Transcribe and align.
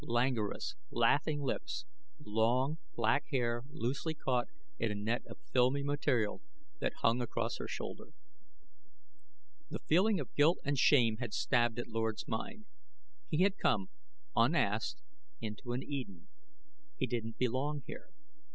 Languorous, 0.03 0.73
laughing 0.89 1.41
lips; 1.43 1.85
long, 2.25 2.79
black 2.95 3.27
hair 3.29 3.61
loosely 3.69 4.15
caught 4.15 4.47
in 4.79 4.89
a 4.91 4.95
net 4.95 5.23
of 5.27 5.37
filmy 5.53 5.83
material 5.83 6.41
that 6.79 6.91
hung 7.03 7.21
across 7.21 7.57
her 7.57 7.67
shoulder. 7.67 8.07
The 9.69 9.77
feeling 9.77 10.19
of 10.19 10.33
guilt 10.33 10.57
and 10.65 10.75
shame 10.75 11.17
had 11.17 11.35
stabbed 11.35 11.77
at 11.77 11.85
Lord's 11.87 12.27
mind. 12.27 12.65
He 13.29 13.43
had 13.43 13.59
come, 13.59 13.91
unasked, 14.35 14.99
into 15.39 15.71
an 15.71 15.83
Eden. 15.83 16.29
He 16.97 17.05
didn't 17.05 17.37
belong 17.37 17.83
here. 17.85 18.09